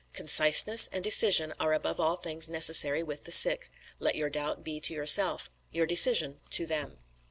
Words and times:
"Conciseness 0.13 0.89
and 0.91 1.03
decision 1.03 1.53
are 1.59 1.73
above 1.73 1.99
all 1.99 2.15
things 2.15 2.49
necessary 2.49 3.03
with 3.03 3.25
the 3.25 3.31
sick. 3.31 3.69
Let 3.99 4.15
your 4.15 4.31
doubt 4.31 4.63
be 4.63 4.79
to 4.79 4.95
yourself, 4.95 5.51
your 5.71 5.85
decision 5.85 6.39
to 6.49 6.65
them." 6.65 6.97